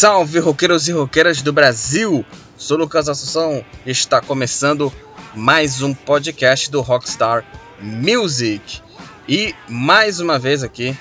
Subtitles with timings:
[0.00, 2.24] Salve roqueiros e roqueiras do Brasil!
[2.56, 4.90] Sou Lucas Assunção e está começando
[5.34, 7.44] mais um podcast do Rockstar
[7.78, 8.80] Music.
[9.28, 10.96] E mais uma vez aqui,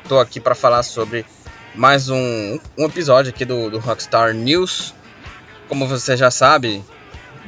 [0.00, 1.26] estou aqui para falar sobre
[1.74, 4.94] mais um, um episódio aqui do, do, Rockstar News.
[5.68, 6.80] Como você já sabe,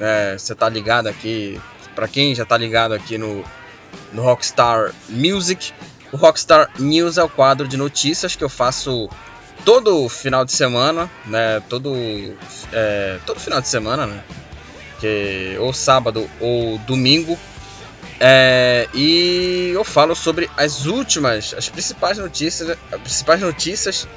[0.00, 1.60] é, você está ligado aqui,
[1.94, 3.44] para quem já está ligado aqui no,
[4.12, 5.72] no Rockstar Music,
[6.10, 9.08] o Rockstar News é o quadro de notícias que eu faço
[9.64, 11.60] todo final de semana, né?
[11.68, 11.94] Todo,
[12.72, 14.22] é, todo final de semana, né?
[15.00, 17.38] Que, ou sábado ou domingo.
[18.20, 24.08] É, e eu falo sobre as últimas, as principais notícias, as principais notícias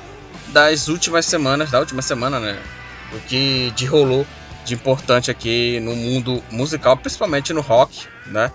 [0.50, 2.60] das últimas semanas, da última semana, né?
[3.14, 4.26] O que de rolou
[4.66, 8.52] de importante aqui no mundo musical, principalmente no rock, né?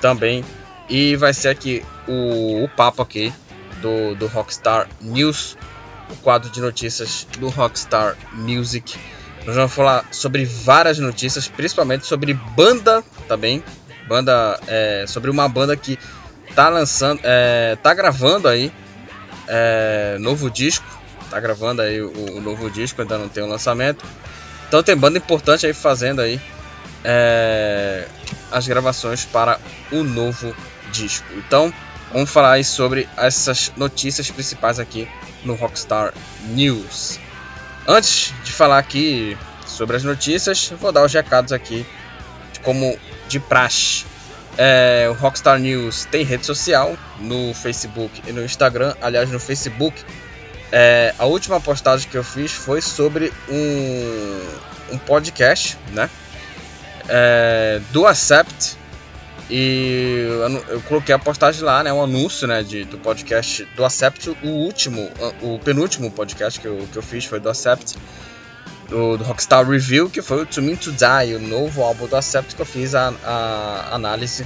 [0.00, 0.44] Também.
[0.88, 3.32] E vai ser aqui o, o papo aqui
[3.80, 5.56] do, do Rockstar News
[6.10, 8.98] o quadro de notícias do Rockstar Music.
[9.46, 13.62] Nós vamos falar sobre várias notícias, principalmente sobre banda também.
[14.08, 15.98] Banda é, sobre uma banda que
[16.54, 18.72] tá lançando, é, tá gravando aí
[19.48, 20.86] é, novo disco,
[21.30, 24.04] tá gravando aí o, o, novo disco, ainda não tem o lançamento.
[24.68, 26.40] Então tem banda importante aí fazendo aí
[27.02, 28.06] é,
[28.50, 29.58] as gravações para
[29.92, 30.54] o novo
[30.90, 31.26] disco.
[31.36, 31.72] Então
[32.14, 35.08] vamos falar sobre essas notícias principais aqui
[35.44, 37.18] no Rockstar News.
[37.88, 41.84] Antes de falar aqui sobre as notícias, vou dar os recados aqui,
[42.62, 42.96] como
[43.28, 44.06] de praxe.
[44.56, 48.94] É, o Rockstar News tem rede social no Facebook e no Instagram.
[49.02, 50.00] Aliás, no Facebook,
[50.70, 56.08] é, a última postagem que eu fiz foi sobre um, um podcast, né?
[57.08, 58.76] É, do Accept,
[59.56, 61.92] e eu, eu, coloquei a postagem lá, né?
[61.92, 62.60] Um anúncio, né?
[62.64, 64.30] De, do podcast do Acept.
[64.42, 65.08] O último,
[65.40, 67.96] o penúltimo podcast que eu, que eu fiz foi do Acept.
[68.88, 72.16] Do, do Rockstar Review, que foi o To Me To Die, o novo álbum do
[72.16, 74.44] Acept que eu fiz a, a análise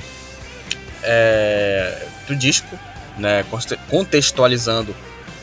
[1.02, 2.78] é, do disco,
[3.16, 3.47] né?
[3.88, 4.94] Contextualizando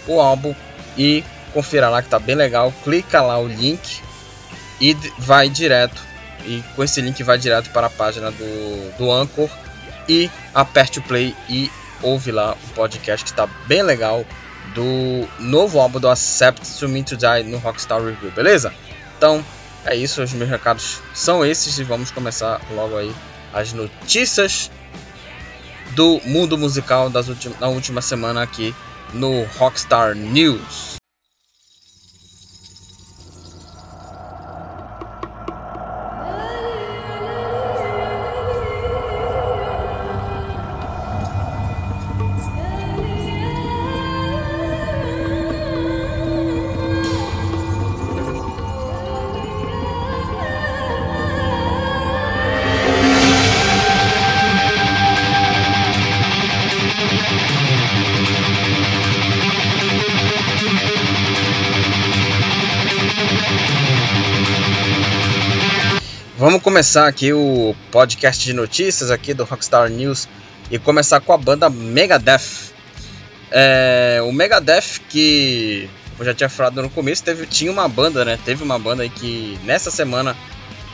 [0.06, 0.54] o álbum.
[0.96, 1.24] E
[1.56, 2.72] confira lá que tá bem legal.
[2.84, 4.00] Clica lá o link
[4.80, 6.04] e vai direto
[6.46, 9.50] e com esse link vai direto para a página do, do Anchor
[10.08, 14.26] e aperte o play e ouve lá o podcast que está bem legal
[14.74, 18.74] do novo álbum do Accept To Me To Die no Rockstar Review, beleza?
[19.18, 19.44] Então
[19.86, 23.14] é isso, os meus recados são esses e vamos começar logo aí
[23.54, 24.72] as notícias
[25.92, 28.76] do mundo musical das últimas, da última semana aqui
[29.14, 30.95] no Rockstar News.
[66.76, 70.28] Começar aqui o podcast de notícias aqui do Rockstar News
[70.70, 72.74] e começar com a banda Megadeth.
[73.50, 78.38] É, o Megadeth que eu já tinha falado no começo, teve, tinha uma banda, né?
[78.44, 80.36] Teve uma banda aí que nessa semana,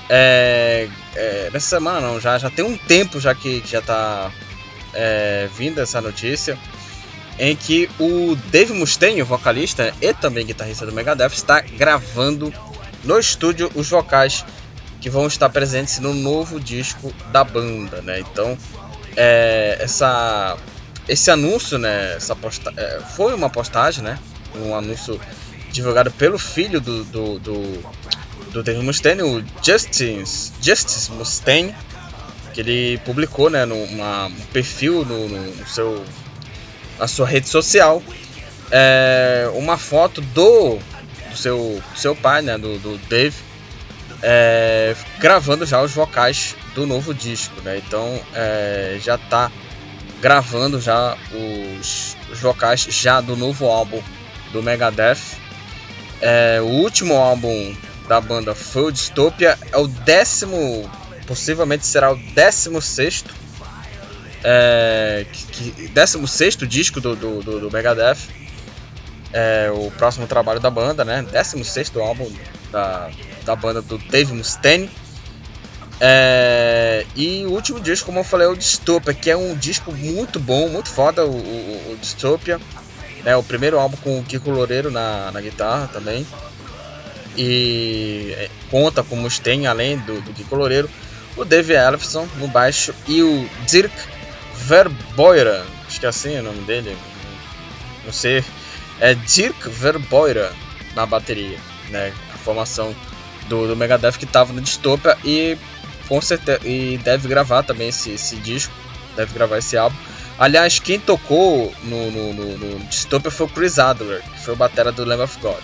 [0.07, 4.31] é, é, nessa semana não, já, já tem um tempo já que, que já tá
[4.93, 6.59] é, vindo essa notícia,
[7.39, 12.53] em que o Dave Mustaine, o vocalista e também guitarrista do Megadeth, está gravando
[13.03, 14.45] no estúdio os vocais
[15.01, 18.19] que vão estar presentes no novo disco da banda, né?
[18.19, 18.55] Então,
[19.17, 20.55] é, essa,
[21.09, 22.13] esse anúncio, né?
[22.15, 24.19] Essa posta, é, foi uma postagem, né?
[24.55, 25.19] Um anúncio
[25.71, 27.83] divulgado pelo filho do, do, do,
[28.51, 31.73] do Dave Mustaine, o Justice, Justice Mustaine,
[32.53, 33.65] que ele publicou, né?
[33.65, 36.05] Numa, um perfil no, no, seu,
[36.99, 38.03] na sua rede social,
[38.69, 40.77] é, uma foto do,
[41.31, 42.55] do seu, seu pai, né?
[42.55, 43.50] Do, do Dave
[44.23, 47.77] é, gravando já os vocais do novo disco, né?
[47.77, 49.51] Então é, já tá
[50.19, 54.01] gravando já os, os, vocais já do novo álbum
[54.51, 55.19] do Megadeth.
[56.21, 57.75] É, o último álbum
[58.07, 60.89] da banda foi o Dystopia, é o décimo,
[61.25, 63.33] possivelmente será o décimo sexto,
[64.43, 68.17] é, que, que, décimo sexto disco do, do, do, do Megadeth.
[69.33, 71.25] É, o próximo trabalho da banda, né?
[71.31, 72.29] Décimo sexto álbum
[72.71, 73.09] da,
[73.45, 74.89] da banda do Dave Mustaine.
[75.99, 79.91] É, e o último disco, como eu falei, é o Dystopia, que é um disco
[79.91, 82.59] muito bom, muito foda, o, o, o Dystopia.
[83.23, 83.35] né?
[83.35, 86.25] O primeiro álbum com o Kiko Loureiro na, na guitarra também.
[87.37, 90.89] E é, conta como tem, além do, do Kiko Loureiro,
[91.37, 93.93] o Dave Ellefson no baixo e o Dirk
[94.55, 96.97] Verboira, acho que é assim o nome dele,
[98.05, 98.43] não sei,
[98.99, 100.51] é Dirk Verboira
[100.95, 101.57] na bateria,
[101.89, 102.13] né?
[102.41, 102.95] Formação
[103.47, 105.57] do, do Megadeth que estava no Dystopia e
[106.07, 108.73] com certeza e deve gravar também esse, esse disco,
[109.15, 109.95] deve gravar esse álbum.
[110.37, 114.57] Aliás, quem tocou no, no, no, no Dystopia foi o Chris Adler, que foi o
[114.57, 115.63] batera do Lamb of God.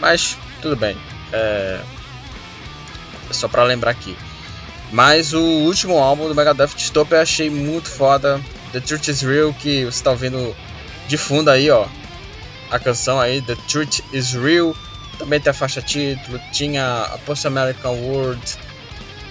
[0.00, 0.96] Mas tudo bem,
[1.32, 1.80] é,
[3.28, 4.16] é só para lembrar aqui.
[4.90, 8.40] Mas o último álbum do Megadeth Dystopia eu achei muito foda.
[8.72, 10.54] The Truth is Real, que você está ouvindo
[11.08, 11.86] de fundo aí, ó.
[12.70, 14.74] A canção aí, The Truth is Real.
[15.18, 18.58] Também tem a faixa título, tinha a Post American World,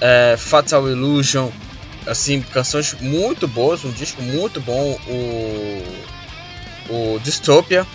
[0.02, 1.50] é, Fatal Illusion.
[2.08, 4.98] Assim, canções muito boas, um disco muito bom.
[5.08, 6.16] O,
[6.90, 7.86] o Dystopia,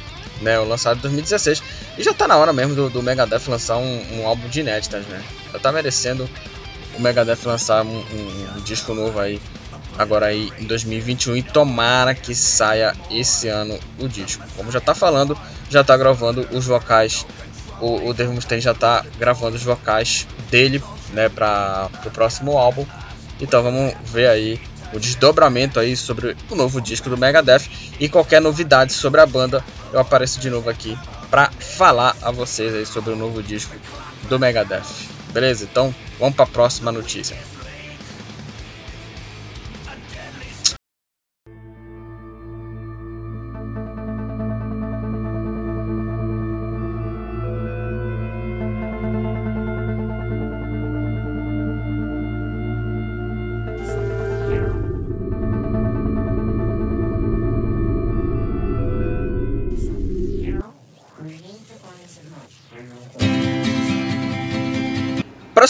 [0.40, 1.62] né, o lançado em 2016.
[1.98, 5.04] E já tá na hora mesmo do, do Megadeth lançar um, um álbum de inéditas,
[5.06, 5.22] né?
[5.52, 6.28] Já tá merecendo
[6.96, 9.40] o Megadeth lançar um, um, um, disco novo aí
[9.96, 14.42] agora aí em 2021 e tomara que saia esse ano o disco.
[14.56, 15.38] Como já tá falando,
[15.68, 17.26] já tá gravando os vocais.
[17.80, 20.82] O, o Dave Mustaine já tá gravando os vocais dele,
[21.12, 22.86] né, para o próximo álbum.
[23.40, 24.60] Então vamos ver aí
[24.92, 29.64] o desdobramento aí sobre o novo disco do Megadeth e qualquer novidade sobre a banda,
[29.92, 30.98] eu apareço de novo aqui
[31.30, 33.74] para falar a vocês aí sobre o novo disco
[34.28, 34.82] do Megadeth.
[35.32, 35.64] Beleza?
[35.64, 37.36] Então, vamos para a próxima notícia.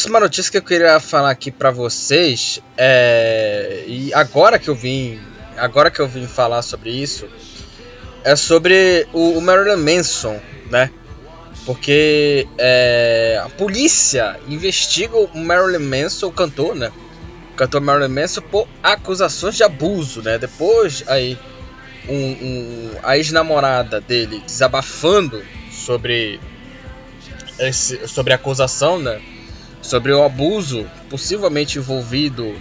[0.01, 5.21] Próxima notícia que eu queria falar aqui para vocês é e agora que eu vim,
[5.59, 7.29] agora que eu vim falar sobre isso
[8.25, 10.91] é sobre o, o Marilyn Manson, né?
[11.67, 16.91] Porque é, a polícia investiga o Marilyn Manson, o cantor, né?
[17.53, 20.39] O cantor Marilyn Manson por acusações de abuso, né?
[20.39, 21.39] Depois aí
[22.09, 26.41] um, um, a ex-namorada dele desabafando sobre
[27.59, 29.21] esse, sobre a acusação, né?
[29.83, 32.55] Sobre o abuso possivelmente envolvido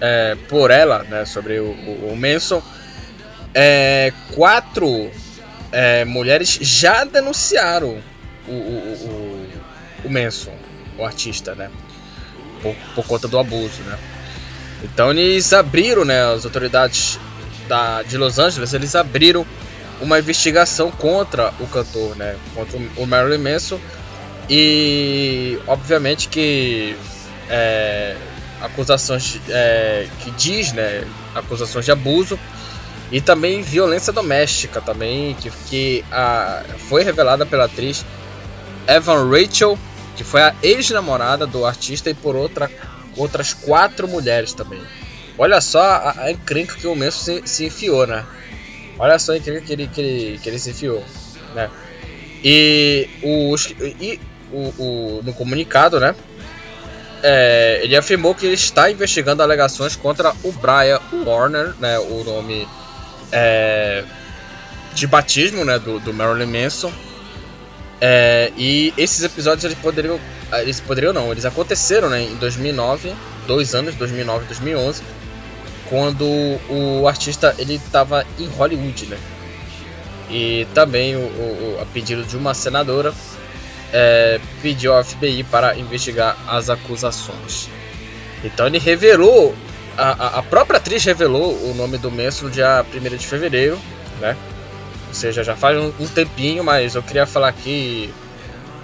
[0.00, 2.62] é, por ela, né, sobre o, o, o Manson,
[3.54, 5.10] é, quatro
[5.70, 7.98] é, mulheres já denunciaram
[8.48, 9.48] o, o,
[10.04, 10.52] o, Manson,
[10.98, 11.70] o artista, né,
[12.60, 13.96] por, por, conta do abuso, né.
[14.82, 17.20] Então eles abriram, né, as autoridades
[17.68, 19.46] da, de Los Angeles, eles abriram
[20.00, 23.78] uma investigação contra o cantor, né, contra o Marilyn Manson,
[24.48, 26.96] e obviamente que
[27.48, 28.16] é,
[28.60, 32.38] acusações é, que diz, né, acusações de abuso
[33.10, 38.04] e também violência doméstica também que, que a, foi revelada pela atriz
[38.86, 39.78] Evan Rachel,
[40.16, 42.70] que foi a ex-namorada do artista e por outra,
[43.16, 44.80] outras quatro mulheres também.
[45.38, 48.24] Olha só a, a encrenca que o Manson se, se, enfiou, né?
[48.98, 51.02] Olha só a encrenca que ele, que ele, que ele se enfiou,
[51.54, 51.70] né?
[52.44, 54.20] E, os, e
[54.52, 56.14] o, o, no comunicado, né?
[57.22, 61.98] É, ele afirmou que ele está investigando alegações contra o Brian Warner, né?
[61.98, 62.66] O nome
[63.30, 64.04] é,
[64.94, 65.78] de batismo, né?
[65.78, 66.92] Do, do Marilyn Manson.
[68.00, 70.18] É, e esses episódios eles poderiam,
[70.54, 72.22] eles poderiam não, eles aconteceram, né?
[72.22, 73.14] Em 2009,
[73.46, 75.02] dois anos, 2009 e 2011,
[75.88, 76.24] quando
[76.68, 79.18] o artista ele estava em Hollywood, né?
[80.28, 83.14] E também o, o, a pedido de uma senadora
[83.92, 87.68] é, pediu ao FBI para investigar as acusações.
[88.42, 89.54] Então ele revelou,
[89.96, 93.78] a, a própria atriz revelou o nome do Manson no dia 1 de fevereiro,
[94.20, 94.36] né?
[95.08, 98.12] Ou seja, já faz um, um tempinho, mas eu queria falar aqui,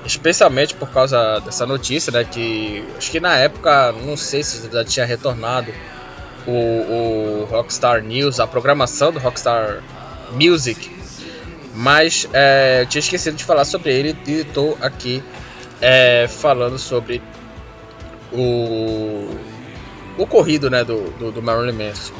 [0.04, 2.24] especialmente por causa dessa notícia, né?
[2.24, 5.72] Que acho que na época, não sei se já tinha retornado
[6.46, 9.82] o, o Rockstar News, a programação do Rockstar
[10.32, 10.97] Music
[11.78, 15.22] mas é, eu tinha esquecido de falar sobre ele e estou aqui
[15.80, 17.22] é, falando sobre
[18.32, 19.28] o
[20.18, 22.12] o corrido né, do, do, do Marilyn Manson.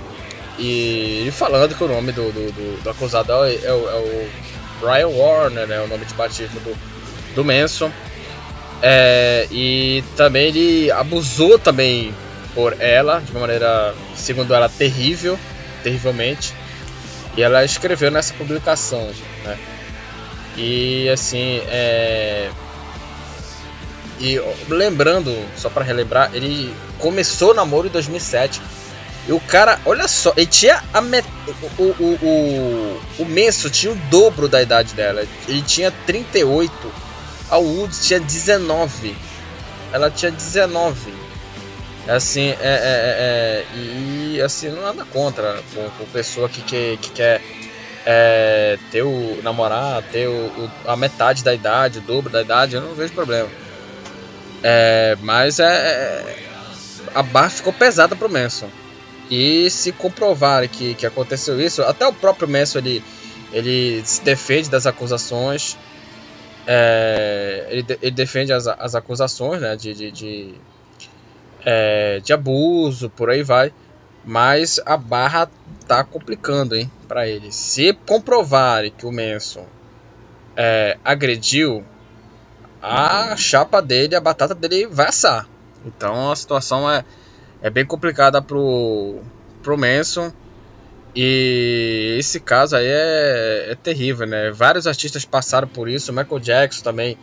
[0.60, 4.28] E, falando que o nome do, do, do, do acusado é, é, é, o,
[4.80, 6.78] Brian Warner, né, o nome de batismo do,
[7.34, 7.90] do Manson.
[8.80, 12.14] É, e também ele abusou também
[12.54, 15.36] por ela, de uma maneira, segundo ela, terrível,
[15.82, 16.54] terrivelmente.
[17.36, 19.10] E ela escreveu nessa publicação,
[19.45, 19.59] né?
[20.57, 22.50] E assim, é.
[24.21, 28.61] E lembrando, só para relembrar, ele começou o namoro em 2007.
[29.28, 31.26] E o cara, olha só, ele tinha a met...
[31.78, 35.25] o, o, o, o Menso tinha o dobro da idade dela.
[35.47, 36.73] Ele tinha 38.
[37.50, 39.14] A Woods tinha 19.
[39.92, 41.14] Ela tinha 19.
[42.09, 46.97] Assim, é, é, é, é e assim, não nada contra com, com pessoa que, que,
[46.97, 47.42] que quer
[48.10, 52.74] é, ter o namorar, ter o, o, a metade da idade, o dobro da idade,
[52.74, 53.50] eu não vejo problema.
[54.62, 56.48] É, mas é, é
[57.14, 58.70] a barra ficou pesada pro Manson.
[59.30, 63.04] E se comprovar que, que aconteceu isso, até o próprio Manson ele,
[63.52, 65.76] ele se defende das acusações.
[66.66, 70.54] É, ele, ele, defende as, as acusações né, de, de, de,
[71.62, 73.70] é, de abuso, por aí vai.
[74.28, 75.49] Mas a barra
[75.87, 77.50] tá complicando, hein, para ele.
[77.50, 79.64] Se comprovarem que o Manson
[80.54, 81.82] é, agrediu,
[82.82, 85.49] a chapa dele, a batata dele vai assar.
[85.82, 87.06] Então a situação é,
[87.62, 89.23] é bem complicada pro,
[89.62, 90.30] pro Manson.
[91.16, 94.50] E esse caso aí é, é terrível, né?
[94.50, 96.12] Vários artistas passaram por isso.
[96.12, 97.16] Michael Jackson também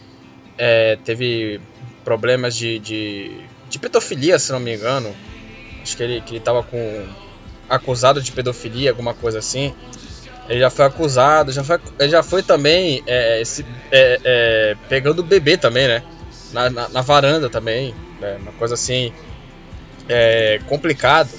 [0.57, 1.61] é, teve
[2.03, 5.15] problemas de, de, de pedofilia, se não me engano.
[5.85, 7.05] Acho que ele, que ele tava com.
[7.69, 9.71] acusado de pedofilia, alguma coisa assim.
[10.49, 15.19] Ele já foi acusado, já foi, ele já foi também é, esse, é, é, pegando
[15.19, 16.03] o bebê também, né?
[16.51, 17.93] Na, na, na varanda também.
[18.19, 18.37] Né?
[18.41, 19.13] Uma coisa assim.
[20.09, 21.29] É, complicado.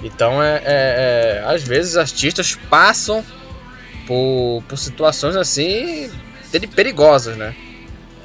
[0.00, 3.24] Então é, é, é às vezes artistas passam
[4.06, 6.08] por, por situações assim
[6.72, 7.52] perigosas, né?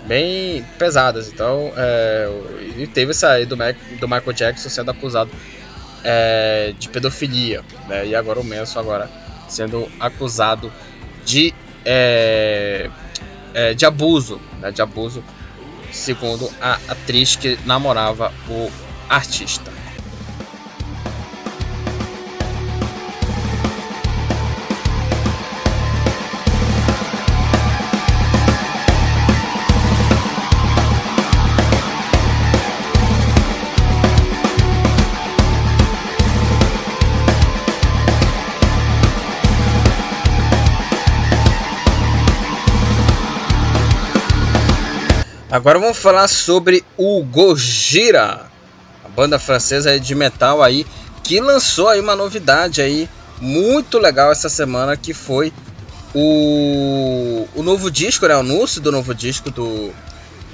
[0.06, 1.32] Bem pesadas.
[1.32, 2.30] Então, é,
[2.78, 5.32] e teve essa aí do, Mac, do Michael Jackson sendo acusado
[6.04, 8.06] é, de pedofilia, né?
[8.06, 9.10] E agora o Manson agora
[9.48, 10.72] sendo acusado
[11.26, 12.90] de é,
[13.54, 14.72] é, de abuso, né?
[14.72, 15.24] De abuso,
[15.92, 18.70] segundo a atriz que namorava o
[19.10, 19.72] artista.
[45.56, 48.46] Agora vamos falar sobre o Gojira,
[49.06, 50.86] a banda francesa de metal aí
[51.24, 53.08] que lançou aí uma novidade aí
[53.40, 55.54] muito legal essa semana que foi
[56.14, 59.94] o, o novo disco, né, o anúncio do novo disco do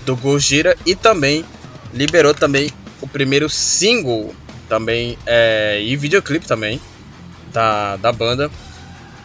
[0.06, 1.44] do Gojira e também
[1.92, 2.70] liberou também
[3.02, 4.36] o primeiro single
[4.70, 6.80] também é, e videoclipe também
[7.52, 8.52] da, da banda.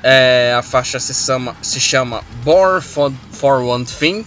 [0.02, 4.24] É, a faixa se chama, se chama Born for, for One Thing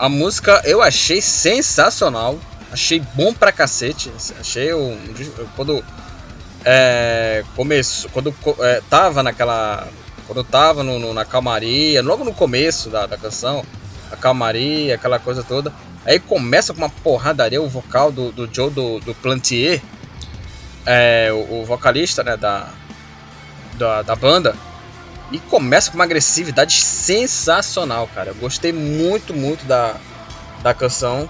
[0.00, 2.38] a música eu achei sensacional.
[2.72, 4.10] Achei bom pra cacete.
[4.40, 4.98] Achei um,
[5.54, 5.84] quando
[6.64, 9.86] é, começou, quando é, tava naquela,
[10.26, 13.62] quando tava no, no, na calmaria, logo no começo da, da canção,
[14.10, 15.70] a calmaria, aquela coisa toda.
[16.06, 19.82] Aí começa com uma porradaria o vocal do, do Joe do, do Plantier,
[20.86, 22.70] é, o, o, vocalista né, da,
[23.74, 24.54] da, da banda.
[25.30, 28.30] E começa com uma agressividade sensacional, cara.
[28.30, 29.96] Eu gostei muito, muito da,
[30.62, 31.28] da canção.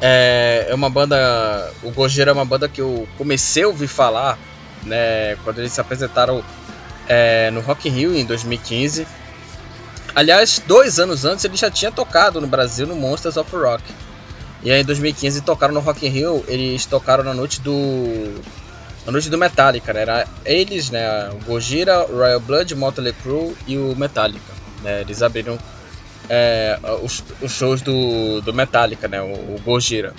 [0.00, 1.72] É, é uma banda.
[1.82, 4.38] O Gojira é uma banda que eu comecei a ouvir falar
[4.84, 6.44] né, quando eles se apresentaram
[7.08, 9.06] é, no Rock in Rio em 2015.
[10.14, 13.82] Aliás, dois anos antes ele já tinha tocado no Brasil no Monsters of Rock.
[14.62, 18.40] E aí em 2015 tocaram no Rock in Rio, eles tocaram na noite do
[19.06, 20.00] a noite do Metallica, né?
[20.02, 21.30] Era eles, né?
[21.30, 24.52] O Gojira, o Royal Blood, o Motley Crue e o Metallica.
[24.82, 25.02] Né?
[25.02, 25.58] Eles abriram
[26.28, 29.20] é, os, os, shows do, do Metallica, né?
[29.22, 30.12] O, o Gojira.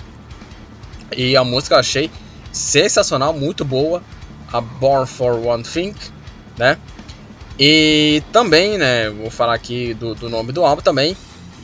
[1.14, 2.10] E a música eu achei
[2.50, 4.02] sensacional, muito boa.
[4.50, 5.94] A Born for One Thing,
[6.56, 6.78] né?
[7.58, 9.10] E também, né?
[9.10, 11.14] Vou falar aqui do, do nome do álbum também.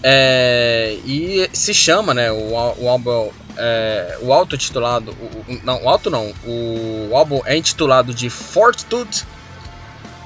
[0.03, 2.31] É, e se chama, né?
[2.31, 5.13] O, o álbum é, o auto-intitulado.
[5.13, 6.33] O, não, o auto não.
[6.45, 9.25] O, o, álbum é intitulado de Fortitude.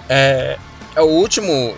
[0.09, 0.59] É,
[0.97, 1.77] é o último.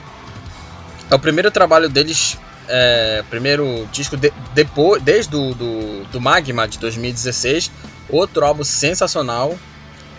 [1.11, 2.39] É o primeiro trabalho deles.
[2.69, 7.71] É, primeiro disco de, depois, desde do, do, do, Magma de 2016.
[8.09, 9.59] Outro álbum sensacional.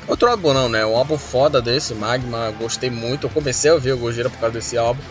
[0.07, 0.85] Outro álbum não, né?
[0.85, 2.53] Um álbum foda desse, Magma.
[2.59, 3.27] Gostei muito.
[3.27, 5.01] Eu comecei a ouvir o Gojira por causa desse álbum.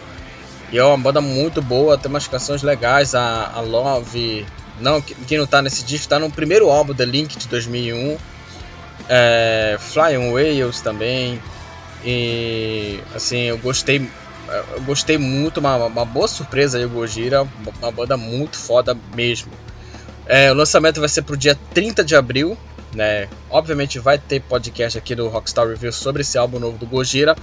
[0.73, 4.47] E é uma banda muito boa, tem umas canções legais, a, a Love,
[4.81, 8.17] não, quem não tá nesse disco tá no primeiro álbum The Link de 2001.
[9.09, 11.41] É, Flying Whales também.
[12.05, 14.09] E assim, eu gostei.
[14.49, 17.47] eu gostei muito, uma, uma boa surpresa aí o Gojira,
[17.81, 19.53] uma banda muito foda mesmo.
[20.27, 22.57] É, o lançamento vai ser pro dia 30 de abril,
[22.95, 23.29] né?
[23.51, 27.37] Obviamente vai ter podcast aqui do Rockstar Review sobre esse álbum novo do Gojira.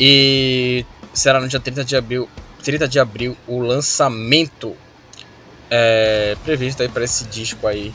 [0.00, 2.28] E será no dia 30 de abril,
[2.62, 4.76] 30 de abril o lançamento
[5.70, 7.92] é, previsto aí para esse disco aí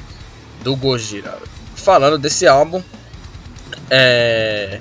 [0.64, 1.38] do Gojira.
[1.76, 2.82] Falando desse álbum,
[3.90, 4.80] é,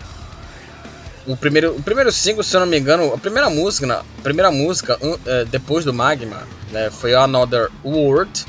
[1.27, 4.51] o primeiro, o primeiro single, se eu não me engano, a primeira música, a primeira
[4.51, 8.45] música um, é, depois do Magma, né, foi Another World.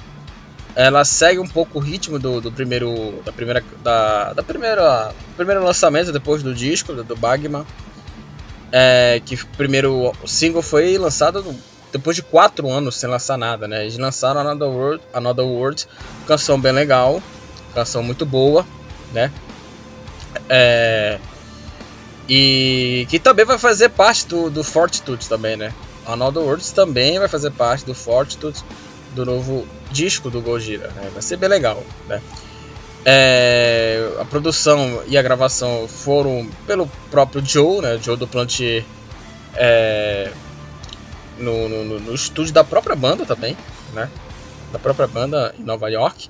[0.76, 5.64] Ela segue um pouco o ritmo do, do primeiro, da primeira, da, da primeira, primeiro
[5.64, 7.66] lançamento depois do disco do, do Magma.
[8.72, 11.46] É, que o primeiro single foi lançado
[11.94, 13.84] depois de quatro anos sem lançar nada, né?
[13.84, 15.88] Eles lançaram Another World, Another World,
[16.28, 17.22] canção bem legal,
[17.74, 18.66] canção muito boa,
[19.14, 19.32] né?
[20.50, 21.20] É,
[22.28, 25.72] e que também vai fazer parte do, do Fortitude também, né?
[26.06, 28.64] Another Worlds também vai fazer parte do Fortitude,
[29.14, 31.12] do novo disco do Gojira, né?
[31.14, 32.22] Vai ser bem legal, né?
[33.06, 38.00] É, a produção e a gravação foram pelo próprio Joe, né?
[38.02, 38.84] Joe do Plantier
[39.56, 40.32] é,
[41.38, 43.58] no, no, no, estúdio da própria banda também,
[43.94, 44.10] né?
[44.72, 46.30] Da própria banda em Nova York.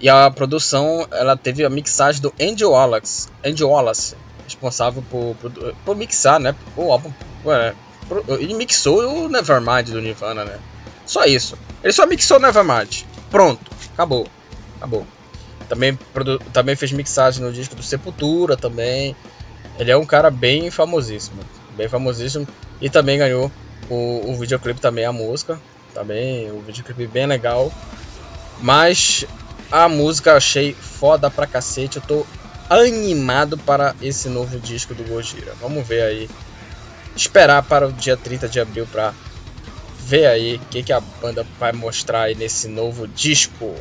[0.00, 5.74] E a produção, ela teve a mixagem do Angel Wallace, Angel Wallace responsável por, por,
[5.84, 6.54] por mixar, né?
[6.76, 7.12] O álbum.
[7.46, 7.74] É,
[8.40, 10.58] ele mixou o Nevermind do Nirvana, né?
[11.06, 11.56] Só isso.
[11.82, 13.04] Ele só mixou o Nevermind.
[13.30, 13.70] Pronto.
[13.94, 14.26] Acabou.
[14.76, 15.06] Acabou.
[15.68, 15.96] Também,
[16.52, 19.14] também fez mixagem no disco do Sepultura também.
[19.78, 21.40] Ele é um cara bem famosíssimo.
[21.76, 22.46] Bem famosíssimo.
[22.80, 23.50] E também ganhou
[23.88, 25.60] o, o videoclipe também, a música.
[25.94, 27.72] Também, o videoclipe bem legal.
[28.60, 29.24] Mas
[29.70, 31.96] a música eu achei foda pra cacete.
[31.96, 32.26] Eu tô
[32.68, 35.54] animado para esse novo disco do Gojira.
[35.60, 36.30] Vamos ver aí.
[37.16, 39.12] Esperar para o dia 30 de abril para
[39.98, 43.74] ver aí o que, que a banda vai mostrar aí nesse novo disco.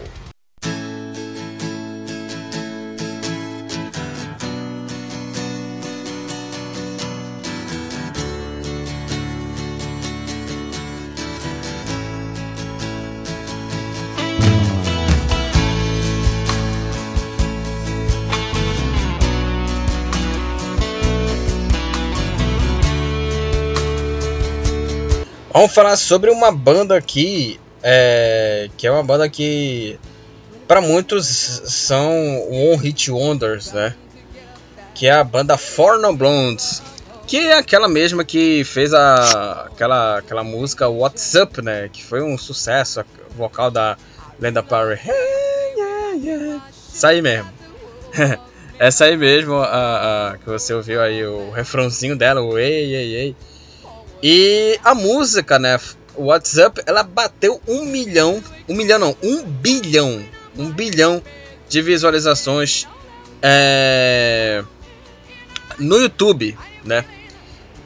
[25.51, 29.99] Vamos falar sobre uma banda aqui, é, que é uma banda que
[30.67, 32.13] para muitos são
[32.47, 33.95] one hit wonders, né?
[34.93, 36.83] Que é a banda Four No Blondes,
[37.25, 41.89] que é aquela mesma que fez a, aquela, aquela música What's Up, né?
[41.91, 43.03] Que foi um sucesso,
[43.35, 43.97] vocal da
[44.39, 45.01] Lenda Power.
[45.03, 46.63] Hey, yeah, yeah.
[46.93, 47.51] Essa aí mesmo.
[48.77, 53.15] Essa aí mesmo, a, a, que você ouviu aí, o refrãozinho dela, o ei, ei,
[53.15, 53.35] ei.
[54.21, 55.79] E a música, né?
[56.15, 60.23] WhatsApp, ela bateu um milhão, um milhão não, um bilhão,
[60.57, 61.23] um bilhão
[61.69, 62.87] de visualizações
[63.41, 64.63] é,
[65.77, 67.05] no YouTube, né?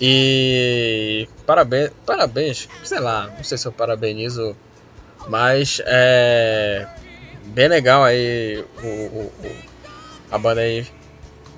[0.00, 4.56] E parabéns, parabéns, sei lá, não sei se eu parabenizo,
[5.28, 6.86] mas é
[7.46, 9.56] bem legal aí o, o, o
[10.30, 10.86] a banda aí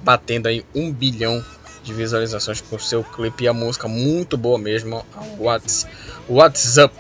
[0.03, 1.45] batendo aí um bilhão
[1.91, 5.05] de visualizações com seu clipe e a música muito boa mesmo,
[5.39, 5.87] What's,
[6.29, 6.95] What's Up.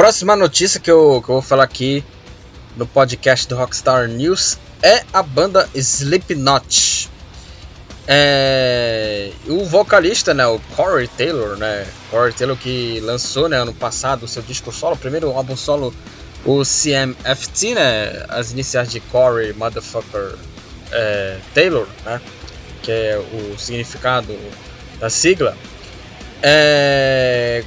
[0.00, 2.02] Próxima notícia que eu, que eu vou falar aqui
[2.74, 7.10] no podcast do Rockstar News é a banda Slipknot.
[8.08, 14.22] É, o vocalista, né, o Corey Taylor, né, Corey Taylor que lançou, né, ano passado
[14.22, 15.94] o seu disco solo, o primeiro álbum solo,
[16.46, 20.34] o CMFT, né, as iniciais de Corey Motherfucker
[20.92, 22.22] é, Taylor, né,
[22.82, 24.34] que é o significado
[24.98, 25.54] da sigla.
[26.42, 27.62] É,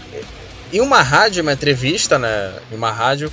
[0.73, 3.31] em uma rádio, uma entrevista, né, em uma rádio,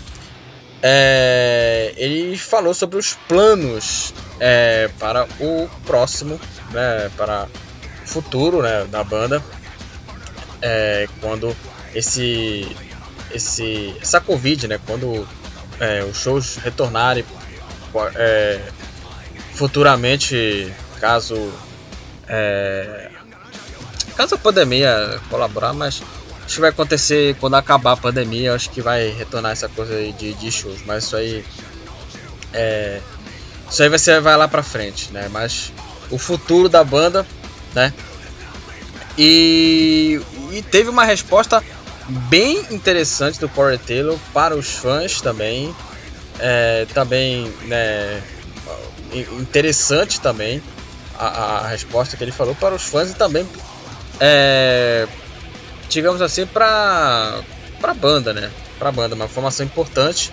[0.83, 6.39] é, ele falou sobre os planos é, para o próximo,
[6.71, 7.49] né, para
[8.05, 9.43] o futuro né, da banda,
[10.61, 11.57] é, quando
[11.95, 12.77] esse,
[13.33, 15.27] esse, essa Covid, né, quando
[15.81, 17.25] é, os shows retornarem
[18.17, 18.61] é,
[19.55, 21.51] futuramente, caso
[22.29, 23.11] é,
[24.15, 26.03] caso a pandemia colaborar, mas
[26.51, 28.53] Acho que vai acontecer quando acabar a pandemia.
[28.53, 30.81] Acho que vai retornar essa coisa de, de shows.
[30.85, 31.45] Mas isso aí.
[32.53, 33.01] É,
[33.71, 35.29] isso aí vai, ser, vai lá pra frente, né?
[35.31, 35.73] Mas
[36.11, 37.25] o futuro da banda,
[37.73, 37.95] né?
[39.17, 41.63] E, e teve uma resposta
[42.09, 45.73] bem interessante do Corey Taylor para os fãs também.
[46.41, 48.21] É, também, né?
[49.39, 50.61] Interessante também
[51.17, 53.47] a, a, resposta que ele falou para os fãs e também
[54.19, 55.07] é,
[55.91, 57.43] digamos assim, para
[57.81, 58.51] para banda, né?
[58.79, 60.33] Para banda, uma formação importante.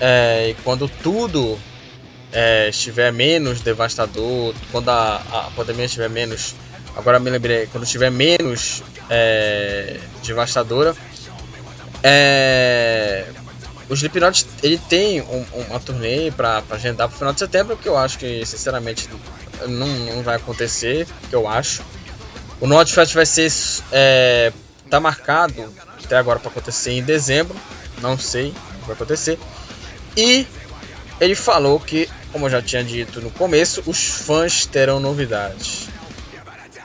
[0.00, 1.58] É, e quando tudo
[2.32, 6.54] é, estiver menos devastador, quando a, a pandemia estiver menos,
[6.96, 10.94] agora me lembrei, quando estiver menos é, devastadora,
[12.02, 13.26] é,
[13.88, 17.88] o Slipknot ele tem um, uma turnê para agendar para o final de setembro que
[17.88, 19.08] eu acho que sinceramente
[19.68, 21.82] não, não vai acontecer, que eu acho.
[22.60, 23.50] O Notfest vai ser.
[23.90, 24.52] É,
[24.88, 25.72] tá marcado
[26.04, 27.56] até agora para acontecer em dezembro.
[28.00, 29.38] Não sei o que vai acontecer.
[30.16, 30.46] E
[31.20, 35.88] ele falou que, como eu já tinha dito no começo, os fãs terão novidades.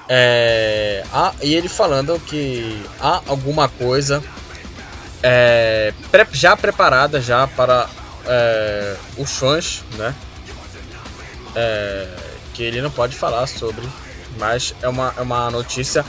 [0.07, 4.23] É, há, e ele falando que há alguma coisa
[5.23, 5.91] é,
[6.31, 7.89] já preparada já para
[8.25, 10.13] é, os fãs, né?
[11.55, 12.07] É,
[12.53, 13.88] que ele não pode falar sobre
[14.38, 16.06] mas é uma, é uma notícia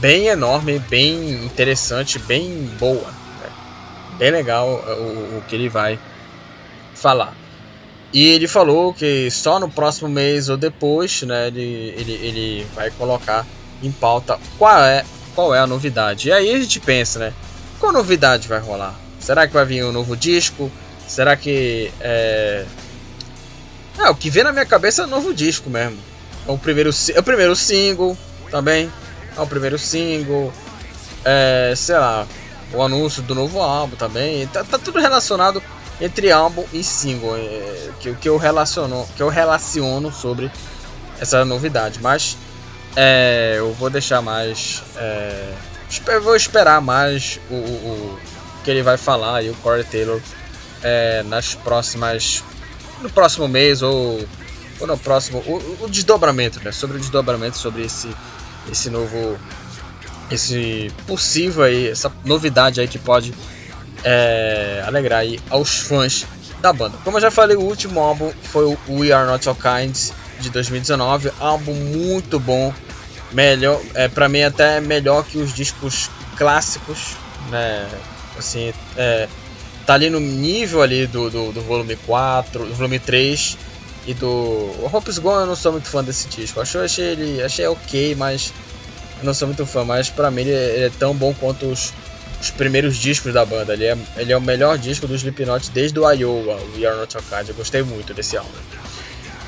[0.00, 3.10] bem enorme, bem interessante, bem boa.
[3.40, 3.50] Né?
[4.18, 5.98] Bem legal é, o, o que ele vai
[6.94, 7.34] falar.
[8.12, 12.90] E ele falou que só no próximo mês ou depois, né, ele, ele, ele vai
[12.90, 13.44] colocar
[13.82, 16.28] em pauta qual é, qual é a novidade.
[16.28, 17.32] E aí a gente pensa, né?
[17.78, 18.94] Qual novidade vai rolar?
[19.20, 20.70] Será que vai vir um novo disco?
[21.06, 22.64] Será que é.
[23.98, 25.98] É, o que vem na minha cabeça é um novo disco mesmo.
[26.46, 28.16] É o primeiro, é o primeiro single
[28.50, 28.90] também.
[29.36, 30.52] É o primeiro single.
[31.24, 32.26] É, sei lá,
[32.72, 34.46] o anúncio do novo álbum também.
[34.46, 35.62] Tá, tá tudo relacionado
[36.00, 37.36] entre álbum e single.
[37.36, 40.50] É, que, que, eu relaciono, que eu relaciono sobre
[41.20, 41.98] essa novidade.
[42.00, 42.36] Mas
[42.94, 44.82] é, eu vou deixar mais.
[44.96, 45.52] É,
[46.22, 48.18] vou esperar mais o, o, o,
[48.64, 50.20] que ele vai falar e o Corey Taylor
[50.82, 52.42] é, nas próximas.
[53.00, 54.26] No próximo mês ou
[54.80, 56.72] ou no próximo, o, o, desdobramento, né?
[56.72, 58.08] Sobre o desdobramento, sobre esse,
[58.70, 59.38] esse novo,
[60.30, 63.32] esse possível aí, essa novidade aí que pode
[64.04, 66.26] é, alegrar aí aos fãs
[66.60, 66.98] da banda.
[67.04, 70.50] Como eu já falei, o último álbum foi o We Are Not All Kinds de
[70.50, 72.72] 2019, álbum muito bom,
[73.32, 77.16] melhor, é, para mim até melhor que os discos clássicos,
[77.50, 77.88] né?
[78.38, 79.26] Assim, é,
[79.86, 83.56] tá ali no nível ali do, do, do volume 4, do volume 3
[84.06, 86.60] e do Hope's Gone eu não sou muito fã desse disco.
[86.60, 88.52] Eu achei ele achei ok, mas
[89.22, 89.84] não sou muito fã.
[89.84, 91.92] Mas pra mim ele, ele é tão bom quanto os,
[92.40, 93.72] os primeiros discos da banda.
[93.72, 96.96] Ele é, ele é o melhor disco do Slipknot desde o Iowa, o We Are
[96.96, 97.16] Not
[97.48, 98.50] Eu gostei muito desse álbum.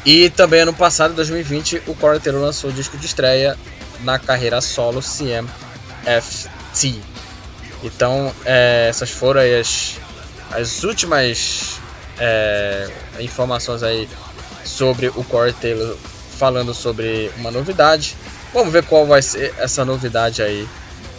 [0.04, 3.58] E também ano passado, 2020, o Corey lançou o disco de estreia
[4.00, 5.48] na carreira solo CMFT.
[7.82, 9.96] Então, é, essas foram as,
[10.50, 11.78] as últimas
[12.18, 12.88] é,
[13.20, 14.08] informações aí
[14.68, 15.96] sobre o Corey Taylor
[16.38, 18.14] falando sobre uma novidade.
[18.52, 20.68] Vamos ver qual vai ser essa novidade aí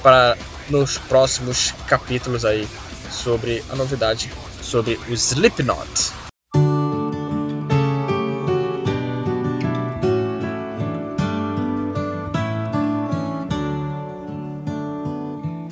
[0.02, 0.38] para
[0.70, 2.68] nos próximos capítulos aí
[3.12, 4.32] sobre a novidade
[4.62, 6.14] sobre o Slipknot.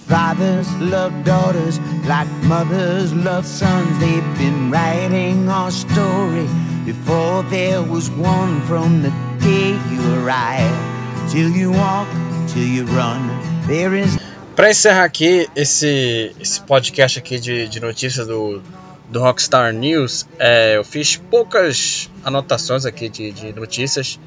[0.08, 3.98] Fathers love daughters like mothers love sons.
[4.00, 6.48] They've been writing our story
[6.88, 9.12] before there was one from the
[9.44, 11.30] day you arrived.
[11.30, 12.08] Till you walk,
[12.48, 13.22] till you run,
[13.68, 14.18] there is.
[14.58, 18.62] Encerrar aqui esse, esse podcast aqui de, de notícias do,
[19.10, 24.18] do Rockstar News, é, eu fiz poucas anotações aqui de, de notícias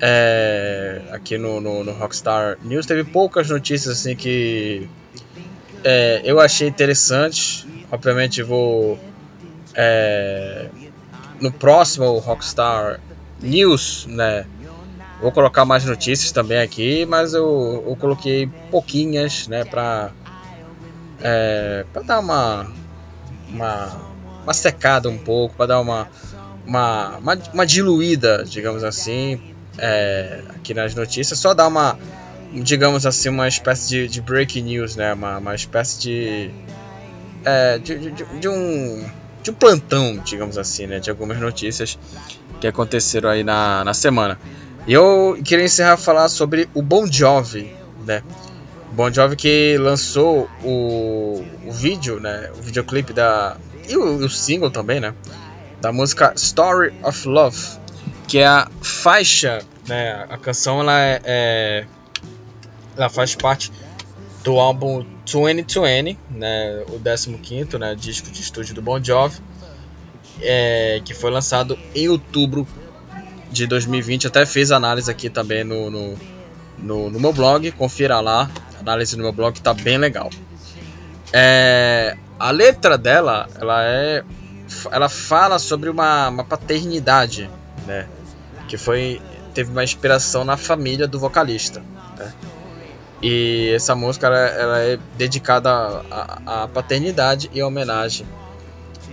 [0.00, 2.86] é, aqui no, no, no, Rockstar News.
[2.86, 4.88] Teve poucas notícias assim que
[5.82, 7.66] é, eu achei interessantes.
[7.90, 8.98] Obviamente vou
[9.74, 10.68] é,
[11.40, 13.00] no próximo Rockstar
[13.40, 14.46] News, né?
[15.20, 20.10] Vou colocar mais notícias também aqui, mas eu, eu coloquei pouquinhas, né, para
[21.22, 22.66] é, para dar uma,
[23.48, 24.10] uma
[24.42, 26.08] uma secada um pouco, para dar uma,
[26.66, 31.98] uma uma, uma diluída, digamos assim, é, aqui nas notícias, só dar uma
[32.52, 36.50] digamos assim uma espécie de, de breaking news, né, uma, uma espécie de,
[37.44, 39.04] é, de, de, de um
[39.42, 41.98] de um plantão, digamos assim, né, de algumas notícias
[42.60, 44.38] que aconteceram aí na, na semana.
[44.86, 47.72] E eu queria encerrar falar sobre o Bon Jovi,
[48.06, 48.22] né?
[48.92, 52.50] Bon Jovi que lançou o, o vídeo, né?
[52.58, 53.56] O videoclipe da
[53.88, 55.14] e o, o, single também, né?
[55.80, 57.78] Da música Story of Love,
[58.26, 60.26] que é a faixa, né?
[60.28, 61.86] A canção ela é, é
[62.96, 63.70] ela faz parte
[64.42, 66.84] do álbum 2020, né?
[66.88, 67.94] O 15º, né?
[67.94, 69.38] Disco de estúdio do Bon Jovi,
[70.40, 72.66] é, que foi lançado em outubro
[73.50, 74.26] de 2020.
[74.26, 76.18] Até fiz análise aqui também no, no,
[76.78, 77.70] no, no meu blog.
[77.72, 78.50] Confira lá.
[78.78, 80.30] Análise no meu blog tá bem legal.
[81.32, 84.24] É, a letra dela, ela é.
[84.90, 87.50] Ela fala sobre uma, uma paternidade,
[87.86, 88.06] né?
[88.68, 89.20] Que foi.
[89.52, 91.82] Teve uma inspiração na família do vocalista.
[92.16, 92.32] Né?
[93.22, 95.70] E essa música ela, ela é dedicada
[96.46, 98.26] à paternidade e à homenagem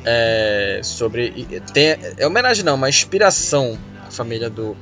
[0.06, 1.32] é, sobre
[1.74, 3.78] tem, é homenagem não, uma inspiração
[4.10, 4.76] família do,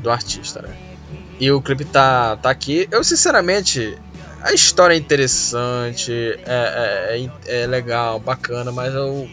[0.00, 0.76] do artista, né?
[1.38, 2.88] E o clipe tá, tá aqui.
[2.90, 3.96] Eu, sinceramente,
[4.42, 9.28] a história é interessante, é, é, é, é legal, bacana, mas eu.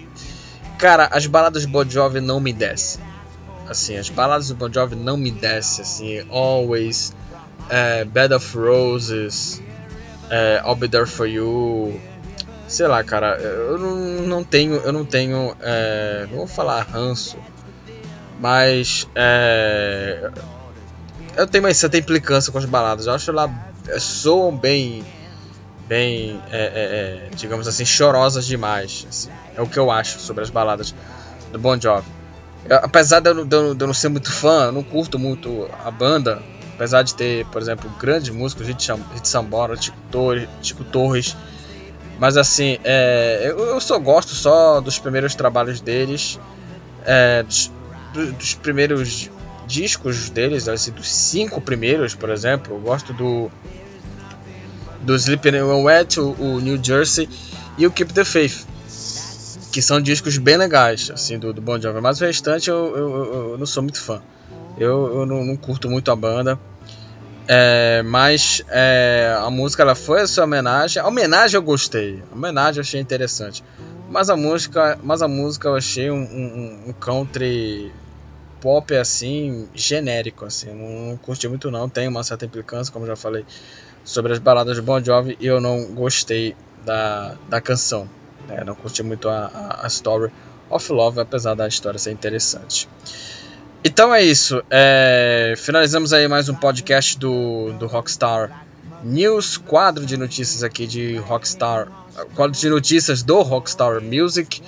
[0.77, 3.01] Cara, as baladas do Bon Jovi não me descem.
[3.67, 6.25] Assim, as baladas do Bon Jovi não me descem, assim.
[6.29, 7.15] Always,
[7.69, 9.61] é, Bed of Roses,
[10.29, 11.99] é, I'll Be There For You.
[12.67, 13.95] Sei lá, cara, eu não,
[14.27, 17.37] não tenho, eu não tenho, é, não vou falar ranço,
[18.39, 20.31] mas é,
[21.37, 23.05] eu tenho uma certa implicância com as baladas.
[23.05, 23.49] Eu acho ela
[23.87, 25.03] é, soam bem,
[25.87, 29.05] bem, é, é, é, digamos assim, chorosas demais.
[29.07, 29.29] Assim.
[29.55, 30.95] É o que eu acho sobre as baladas
[31.51, 32.07] do Bon Jovi.
[32.69, 35.69] Apesar de eu, de, eu, de eu, não ser muito fã, eu não curto muito
[35.83, 36.41] a banda.
[36.75, 38.91] Apesar de ter, por exemplo, grandes músicos, Hit
[39.23, 41.35] Sambora, Chico Torres, Chico Torres
[42.19, 46.39] mas assim, é, eu, eu, só gosto só dos primeiros trabalhos deles.
[47.05, 47.71] É, dos,
[48.13, 49.29] dos primeiros
[49.67, 53.51] discos deles, assim, dos cinco primeiros, por exemplo, eu gosto do
[55.01, 57.27] do Sleeping Wet, o, o, New Jersey
[57.77, 58.65] e o Keep the Faith,
[59.69, 61.99] que são discos bem legais, assim, do, do Bon Jovi.
[61.99, 64.21] Mas o restante eu, eu, eu não sou muito fã.
[64.77, 66.59] Eu, eu não, não curto muito a banda.
[67.47, 71.01] É, mas é, a música ela foi a sua homenagem.
[71.01, 72.23] A homenagem eu gostei.
[72.31, 73.63] A homenagem eu achei interessante.
[74.09, 77.91] Mas a música, mas a música eu achei um, um, um country
[78.63, 83.13] pop assim, genérico, assim, não, não curti muito não, tem uma certa implicância, como já
[83.13, 83.45] falei,
[84.05, 86.55] sobre as baladas de Bon Jovi e eu não gostei
[86.85, 88.07] da, da canção,
[88.47, 88.63] né?
[88.65, 90.31] não curti muito a, a, a, Story
[90.69, 92.87] of Love, apesar da história ser interessante.
[93.85, 98.65] Então é isso, é, finalizamos aí mais um podcast do, do Rockstar
[99.03, 101.89] News, quadro de notícias aqui de Rockstar,
[102.33, 104.61] quadro de notícias do Rockstar Music.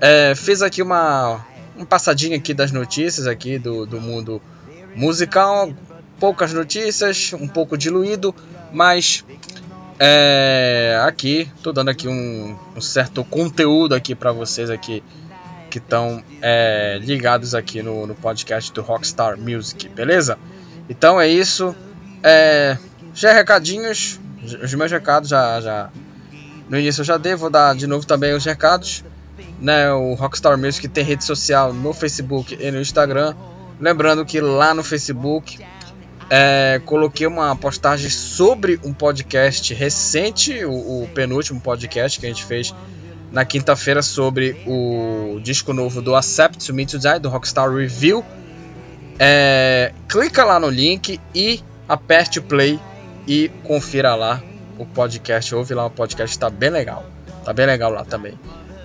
[0.00, 1.44] É, fiz aqui uma,
[1.76, 4.40] um passadinho aqui das notícias aqui do, do mundo
[4.96, 5.70] musical.
[6.18, 8.34] Poucas notícias, um pouco diluído,
[8.72, 9.22] mas
[9.98, 15.02] é, aqui tô dando aqui um, um certo conteúdo aqui para vocês aqui
[15.70, 20.36] que estão é, ligados aqui no, no podcast do Rockstar Music, beleza?
[20.88, 21.74] Então é isso.
[22.22, 22.76] É,
[23.14, 24.20] já é recadinhos,
[24.62, 25.90] os meus recados já, já
[26.68, 29.04] no início eu já devo dar de novo também os recados
[29.60, 33.34] né, o Rockstar Music tem rede social no Facebook e no Instagram.
[33.78, 35.58] Lembrando que lá no Facebook
[36.28, 42.44] é, coloquei uma postagem sobre um podcast recente, o, o, penúltimo podcast que a gente
[42.44, 42.74] fez
[43.32, 48.24] na quinta-feira sobre o disco novo do Accept to Me to Die, do Rockstar Review.
[49.18, 52.80] É, clica lá no link e aperte o play
[53.26, 54.42] e confira lá
[54.78, 55.54] o podcast.
[55.54, 57.04] Ouve lá o podcast, tá bem legal.
[57.44, 58.38] Tá bem legal lá também.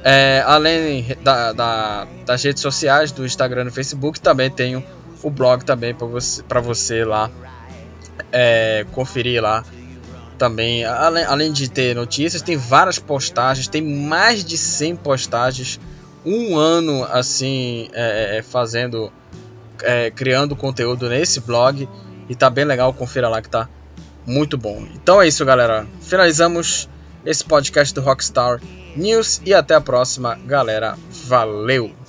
[0.04, 4.84] É, além da, da, das redes sociais, do Instagram e do Facebook, também tenho
[5.24, 7.32] o blog também para você, você lá
[8.32, 9.64] é, conferir lá
[10.36, 15.80] também, além, além de ter notícias, tem várias postagens, tem mais de 100 postagens,
[16.26, 19.12] um ano assim é, é, fazendo,
[19.82, 21.88] é, criando conteúdo nesse blog
[22.28, 23.70] e tá bem legal, confira lá que tá
[24.26, 24.86] muito bom.
[24.96, 25.86] Então é isso, galera.
[26.02, 26.90] Finalizamos
[27.26, 28.60] esse podcast do Rockstar
[28.96, 30.98] News e até a próxima, galera.
[31.28, 32.05] Valeu!